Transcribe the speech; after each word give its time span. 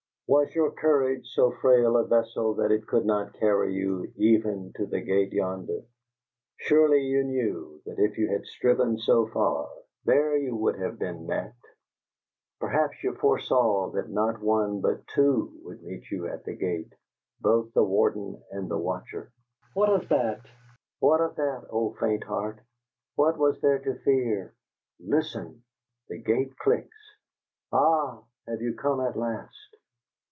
Was 0.33 0.55
your 0.55 0.71
courage 0.71 1.27
so 1.33 1.51
frail 1.51 1.97
a 1.97 2.05
vessel 2.07 2.53
that 2.53 2.71
it 2.71 2.87
could 2.87 3.05
not 3.05 3.33
carry 3.33 3.73
you 3.73 4.13
even 4.15 4.71
to 4.77 4.85
the 4.85 5.01
gate 5.01 5.33
yonder? 5.33 5.81
Surely 6.55 7.01
you 7.01 7.25
knew 7.25 7.81
that 7.85 7.99
if 7.99 8.17
you 8.17 8.29
had 8.31 8.45
striven 8.45 8.97
so 8.97 9.27
far, 9.27 9.67
there 10.05 10.37
you 10.37 10.55
would 10.55 10.79
have 10.79 10.97
been 10.97 11.27
met! 11.27 11.53
Perhaps 12.61 13.03
you 13.03 13.13
foresaw 13.15 13.89
that 13.89 14.07
not 14.09 14.39
one, 14.41 14.79
but 14.79 15.05
two, 15.07 15.51
would 15.63 15.83
meet 15.83 16.09
you 16.09 16.27
at 16.29 16.45
the 16.45 16.55
gate, 16.55 16.93
both 17.41 17.73
the 17.73 17.83
warden 17.83 18.41
and 18.51 18.71
the 18.71 18.77
watcher. 18.77 19.33
What 19.73 19.89
of 19.89 20.07
that? 20.07 20.45
What 21.01 21.19
of 21.19 21.35
that, 21.35 21.65
O 21.71 21.91
faint 21.99 22.23
heart? 22.23 22.61
What 23.15 23.37
was 23.37 23.59
there 23.59 23.79
to 23.79 23.95
fear? 24.05 24.53
Listen! 24.97 25.61
The 26.07 26.19
gate 26.19 26.55
clicks. 26.57 27.17
Ah, 27.73 28.23
have 28.47 28.61
you 28.61 28.75
come 28.75 29.01
at 29.01 29.17
last? 29.17 29.75